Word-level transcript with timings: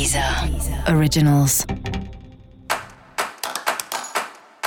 Deezer 0.00 0.24
Originals. 0.96 1.66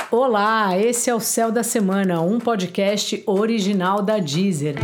Olá, 0.08 0.78
esse 0.78 1.10
é 1.10 1.14
o 1.14 1.18
Céu 1.18 1.50
da 1.50 1.64
Semana, 1.64 2.20
um 2.20 2.38
podcast 2.38 3.20
original 3.26 4.00
da 4.00 4.20
Deezer. 4.20 4.76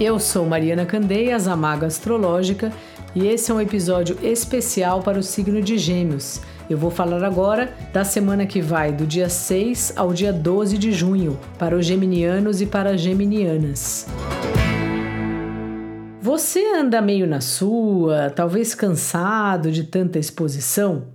Eu 0.00 0.18
sou 0.18 0.46
Mariana 0.46 0.84
Candeias, 0.84 1.46
a 1.46 1.54
Maga 1.54 1.86
Astrológica, 1.86 2.72
e 3.14 3.28
esse 3.28 3.52
é 3.52 3.54
um 3.54 3.60
episódio 3.60 4.18
especial 4.20 5.00
para 5.00 5.16
o 5.16 5.22
signo 5.22 5.62
de 5.62 5.78
Gêmeos. 5.78 6.40
Eu 6.68 6.76
vou 6.76 6.90
falar 6.90 7.22
agora 7.22 7.72
da 7.92 8.02
semana 8.02 8.46
que 8.46 8.60
vai 8.60 8.90
do 8.90 9.06
dia 9.06 9.28
6 9.28 9.92
ao 9.94 10.12
dia 10.12 10.32
12 10.32 10.76
de 10.76 10.90
junho, 10.90 11.38
para 11.56 11.76
os 11.76 11.86
geminianos 11.86 12.60
e 12.60 12.66
para 12.66 12.94
as 12.94 13.00
geminianas. 13.00 14.08
Você 16.24 16.64
anda 16.74 17.02
meio 17.02 17.26
na 17.26 17.42
sua, 17.42 18.30
talvez 18.30 18.74
cansado 18.74 19.70
de 19.70 19.84
tanta 19.84 20.18
exposição? 20.18 21.08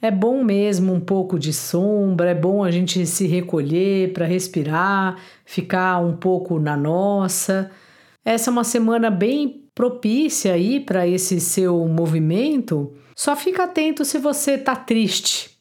É 0.00 0.08
bom 0.08 0.44
mesmo 0.44 0.92
um 0.92 1.00
pouco 1.00 1.36
de 1.36 1.52
sombra, 1.52 2.30
é 2.30 2.34
bom 2.34 2.62
a 2.62 2.70
gente 2.70 3.04
se 3.06 3.26
recolher 3.26 4.12
para 4.12 4.24
respirar, 4.24 5.20
ficar 5.44 5.98
um 5.98 6.16
pouco 6.16 6.60
na 6.60 6.76
nossa. 6.76 7.72
Essa 8.24 8.48
é 8.48 8.52
uma 8.52 8.62
semana 8.62 9.10
bem 9.10 9.64
propícia 9.74 10.52
aí 10.52 10.78
para 10.78 11.08
esse 11.08 11.40
seu 11.40 11.84
movimento. 11.88 12.94
Só 13.16 13.34
fica 13.34 13.64
atento 13.64 14.04
se 14.04 14.16
você 14.16 14.56
tá 14.56 14.76
triste. 14.76 15.55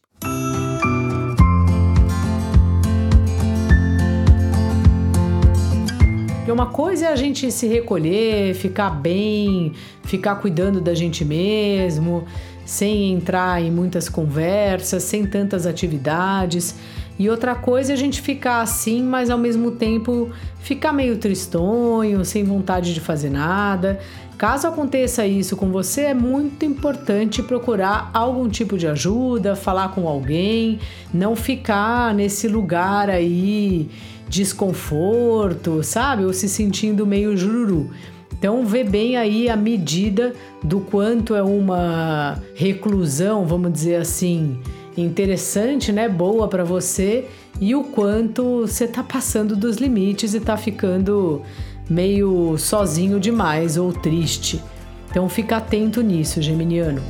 Uma 6.55 6.67
coisa 6.67 7.07
é 7.07 7.11
a 7.11 7.17
gente 7.17 7.51
se 7.51 7.67
recolher, 7.67 8.53
ficar 8.55 8.89
bem, 8.89 9.73
ficar 10.03 10.35
cuidando 10.37 10.79
da 10.79 10.93
gente 10.93 11.25
mesmo, 11.25 12.23
sem 12.65 13.12
entrar 13.12 13.62
em 13.62 13.70
muitas 13.70 14.07
conversas, 14.07 15.03
sem 15.03 15.25
tantas 15.25 15.67
atividades. 15.67 16.75
E 17.20 17.29
outra 17.29 17.55
coisa 17.55 17.91
é 17.91 17.93
a 17.93 17.97
gente 17.97 18.21
ficar 18.21 18.62
assim, 18.62 19.03
mas 19.03 19.29
ao 19.29 19.37
mesmo 19.37 19.71
tempo 19.71 20.31
ficar 20.59 20.93
meio 20.93 21.17
tristonho, 21.17 22.23
sem 22.23 22.45
vontade 22.45 22.93
de 22.93 23.01
fazer 23.01 23.29
nada. 23.29 23.99
Caso 24.37 24.65
aconteça 24.65 25.27
isso 25.27 25.57
com 25.57 25.69
você, 25.69 26.01
é 26.03 26.13
muito 26.13 26.63
importante 26.63 27.43
procurar 27.43 28.12
algum 28.13 28.47
tipo 28.47 28.77
de 28.77 28.87
ajuda, 28.87 29.57
falar 29.57 29.90
com 29.90 30.07
alguém, 30.07 30.79
não 31.13 31.35
ficar 31.35 32.13
nesse 32.13 32.47
lugar 32.47 33.09
aí 33.09 33.90
desconforto, 34.27 35.84
sabe? 35.84 36.26
Ou 36.26 36.34
se 36.34 36.49
sentindo 36.49 37.05
meio 37.05 37.35
jururu. 37.35 37.90
Então 38.37 38.65
vê 38.65 38.84
bem 38.84 39.18
aí 39.18 39.49
a 39.49 39.55
medida 39.55 40.34
do 40.62 40.79
quanto 40.79 41.35
é 41.35 41.41
uma 41.41 42.41
reclusão, 42.53 43.46
vamos 43.46 43.71
dizer 43.71 43.96
assim, 43.96 44.59
interessante, 44.98 45.91
né? 45.91 46.09
Boa 46.09 46.48
para 46.48 46.63
você 46.63 47.27
e 47.59 47.73
o 47.76 47.84
quanto 47.84 48.62
você 48.62 48.87
tá 48.87 49.03
passando 49.03 49.55
dos 49.55 49.77
limites 49.77 50.34
e 50.34 50.40
tá 50.40 50.57
ficando 50.57 51.41
meio 51.90 52.57
sozinho 52.57 53.20
demais 53.20 53.77
ou 53.77 53.93
triste. 53.93 54.62
Então 55.09 55.29
fica 55.29 55.57
atento 55.57 56.01
nisso, 56.01 56.41
Geminiano. 56.41 57.01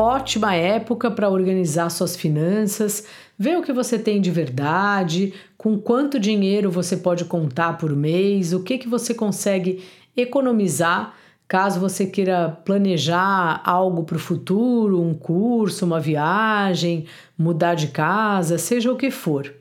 Ótima 0.00 0.54
época 0.54 1.10
para 1.10 1.28
organizar 1.28 1.90
suas 1.90 2.16
finanças, 2.16 3.04
ver 3.38 3.58
o 3.58 3.62
que 3.62 3.72
você 3.72 3.98
tem 3.98 4.20
de 4.20 4.30
verdade, 4.30 5.34
com 5.58 5.78
quanto 5.78 6.18
dinheiro 6.18 6.70
você 6.70 6.96
pode 6.96 7.26
contar 7.26 7.74
por 7.76 7.94
mês, 7.94 8.52
o 8.52 8.62
que, 8.62 8.78
que 8.78 8.88
você 8.88 9.12
consegue 9.12 9.84
economizar 10.16 11.14
caso 11.46 11.80
você 11.80 12.06
queira 12.06 12.48
planejar 12.64 13.60
algo 13.64 14.04
para 14.04 14.16
o 14.16 14.20
futuro, 14.20 15.02
um 15.02 15.12
curso, 15.12 15.84
uma 15.84 15.98
viagem, 15.98 17.06
mudar 17.36 17.74
de 17.74 17.88
casa, 17.88 18.56
seja 18.56 18.92
o 18.92 18.96
que 18.96 19.10
for. 19.10 19.59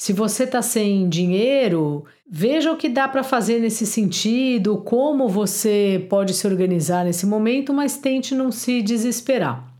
Se 0.00 0.12
você 0.12 0.44
está 0.44 0.62
sem 0.62 1.08
dinheiro, 1.08 2.04
veja 2.24 2.70
o 2.70 2.76
que 2.76 2.88
dá 2.88 3.08
para 3.08 3.24
fazer 3.24 3.58
nesse 3.58 3.84
sentido, 3.84 4.78
como 4.78 5.28
você 5.28 6.06
pode 6.08 6.34
se 6.34 6.46
organizar 6.46 7.04
nesse 7.04 7.26
momento, 7.26 7.74
mas 7.74 7.96
tente 7.96 8.32
não 8.32 8.52
se 8.52 8.80
desesperar. 8.80 9.74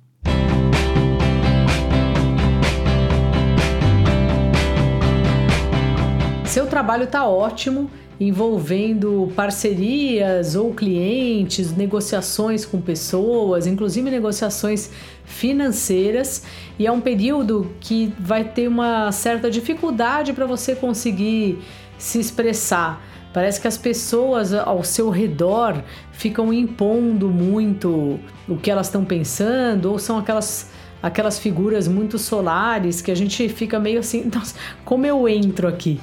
Seu 6.45 6.67
trabalho 6.67 7.05
está 7.05 7.25
ótimo, 7.25 7.89
envolvendo 8.21 9.33
parcerias 9.37 10.57
ou 10.57 10.75
clientes, 10.75 11.75
negociações 11.77 12.67
com 12.67 12.81
pessoas, 12.81 13.67
inclusive 13.67 14.11
negociações 14.11 14.91
financeiras, 15.25 16.43
e 16.79 16.87
é 16.87 16.91
um 16.93 17.01
período 17.01 17.71
que 17.81 18.13
vai 18.19 18.45
ter 18.45 18.67
uma 18.67 19.13
certa 19.13 19.51
dificuldade 19.51 20.33
para 20.33 20.47
você 20.47 20.75
conseguir 20.75 21.59
se 21.97 22.19
expressar. 22.19 23.05
Parece 23.33 23.61
que 23.61 23.69
as 23.69 23.77
pessoas 23.77 24.53
ao 24.53 24.83
seu 24.83 25.11
redor 25.11 25.83
ficam 26.11 26.53
impondo 26.53 27.29
muito 27.29 28.19
o 28.49 28.57
que 28.57 28.71
elas 28.71 28.87
estão 28.87 29.05
pensando, 29.05 29.93
ou 29.93 29.99
são 29.99 30.19
aquelas 30.19 30.71
aquelas 31.01 31.39
figuras 31.39 31.87
muito 31.87 32.19
solares 32.19 33.01
que 33.01 33.13
a 33.13 33.15
gente 33.15 33.49
fica 33.49 33.79
meio 33.79 34.01
assim, 34.01 34.29
nossa, 34.35 34.57
como 34.85 35.07
eu 35.07 35.29
entro 35.29 35.69
aqui? 35.69 36.01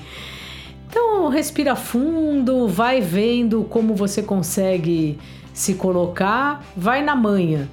Então, 0.98 1.28
respira 1.28 1.76
fundo, 1.76 2.70
vai 2.70 3.02
vendo 3.02 3.66
como 3.66 3.94
você 3.94 4.24
consegue 4.24 5.20
se 5.54 5.74
colocar, 5.74 6.66
vai 6.74 7.04
na 7.04 7.14
manha 7.14 7.68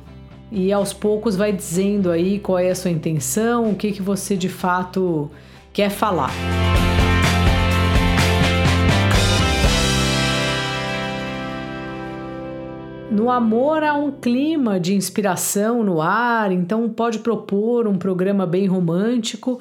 e 0.50 0.72
aos 0.72 0.92
poucos 0.92 1.36
vai 1.36 1.52
dizendo 1.52 2.10
aí 2.10 2.40
qual 2.40 2.58
é 2.58 2.70
a 2.70 2.74
sua 2.74 2.90
intenção, 2.90 3.70
o 3.70 3.76
que, 3.76 3.92
que 3.92 4.02
você 4.02 4.36
de 4.36 4.48
fato 4.48 5.30
quer 5.72 5.88
falar. 5.88 6.32
No 13.08 13.30
amor 13.30 13.84
há 13.84 13.94
um 13.94 14.10
clima 14.10 14.80
de 14.80 14.96
inspiração 14.96 15.84
no 15.84 16.02
ar, 16.02 16.50
então 16.50 16.88
pode 16.88 17.20
propor 17.20 17.86
um 17.86 17.96
programa 17.96 18.44
bem 18.46 18.66
romântico. 18.66 19.60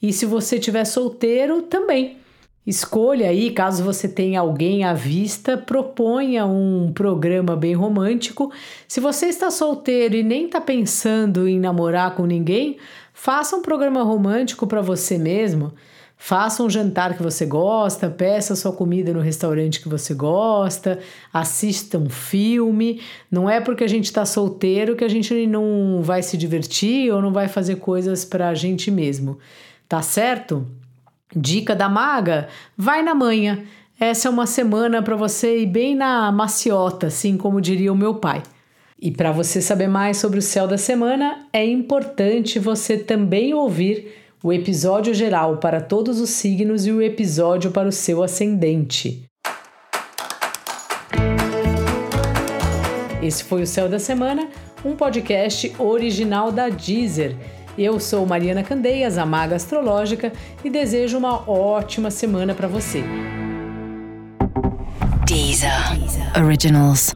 E 0.00 0.14
se 0.14 0.24
você 0.24 0.56
estiver 0.56 0.86
solteiro, 0.86 1.60
também 1.60 2.22
Escolha 2.64 3.28
aí, 3.28 3.50
caso 3.50 3.82
você 3.82 4.08
tenha 4.08 4.38
alguém 4.38 4.84
à 4.84 4.94
vista, 4.94 5.58
proponha 5.58 6.46
um 6.46 6.92
programa 6.92 7.56
bem 7.56 7.74
romântico. 7.74 8.52
Se 8.86 9.00
você 9.00 9.26
está 9.26 9.50
solteiro 9.50 10.14
e 10.14 10.22
nem 10.22 10.46
está 10.46 10.60
pensando 10.60 11.48
em 11.48 11.58
namorar 11.58 12.14
com 12.14 12.24
ninguém, 12.24 12.76
faça 13.12 13.56
um 13.56 13.62
programa 13.62 14.04
romântico 14.04 14.64
para 14.64 14.80
você 14.80 15.18
mesmo. 15.18 15.72
Faça 16.16 16.62
um 16.62 16.70
jantar 16.70 17.16
que 17.16 17.22
você 17.22 17.44
gosta, 17.44 18.08
peça 18.08 18.54
sua 18.54 18.72
comida 18.72 19.12
no 19.12 19.18
restaurante 19.18 19.80
que 19.80 19.88
você 19.88 20.14
gosta, 20.14 21.00
assista 21.32 21.98
um 21.98 22.08
filme. 22.08 23.00
Não 23.28 23.50
é 23.50 23.60
porque 23.60 23.82
a 23.82 23.88
gente 23.88 24.04
está 24.04 24.24
solteiro 24.24 24.94
que 24.94 25.02
a 25.02 25.08
gente 25.08 25.48
não 25.48 26.00
vai 26.00 26.22
se 26.22 26.36
divertir 26.36 27.12
ou 27.12 27.20
não 27.20 27.32
vai 27.32 27.48
fazer 27.48 27.74
coisas 27.76 28.24
para 28.24 28.50
a 28.50 28.54
gente 28.54 28.88
mesmo. 28.88 29.36
Tá 29.88 30.00
certo? 30.00 30.64
Dica 31.34 31.74
da 31.74 31.88
maga: 31.88 32.48
vai 32.76 33.02
na 33.02 33.14
manhã. 33.14 33.62
Essa 33.98 34.28
é 34.28 34.30
uma 34.30 34.46
semana 34.46 35.02
para 35.02 35.14
você 35.14 35.58
ir 35.60 35.66
bem 35.66 35.94
na 35.94 36.32
maciota, 36.32 37.06
assim 37.06 37.36
como 37.36 37.60
diria 37.60 37.92
o 37.92 37.96
meu 37.96 38.16
pai. 38.16 38.42
E 39.00 39.10
para 39.10 39.32
você 39.32 39.60
saber 39.60 39.88
mais 39.88 40.16
sobre 40.16 40.38
o 40.38 40.42
céu 40.42 40.66
da 40.66 40.78
semana, 40.78 41.46
é 41.52 41.64
importante 41.64 42.58
você 42.58 42.96
também 42.96 43.52
ouvir 43.54 44.12
o 44.42 44.52
episódio 44.52 45.14
geral 45.14 45.58
para 45.58 45.80
todos 45.80 46.20
os 46.20 46.30
signos 46.30 46.86
e 46.86 46.92
o 46.92 47.00
episódio 47.00 47.70
para 47.70 47.88
o 47.88 47.92
seu 47.92 48.22
ascendente. 48.22 49.24
Esse 53.22 53.44
foi 53.44 53.62
o 53.62 53.66
Céu 53.66 53.88
da 53.88 54.00
Semana, 54.00 54.48
um 54.84 54.96
podcast 54.96 55.72
original 55.78 56.50
da 56.50 56.68
Deezer. 56.68 57.36
Eu 57.76 57.98
sou 57.98 58.26
Mariana 58.26 58.62
Candeias, 58.62 59.16
a 59.16 59.24
Maga 59.24 59.56
Astrológica, 59.56 60.32
e 60.62 60.68
desejo 60.68 61.16
uma 61.16 61.48
ótima 61.48 62.10
semana 62.10 62.54
para 62.54 62.68
você. 62.68 63.02
Deezer. 65.26 65.70
Originals. 66.36 67.14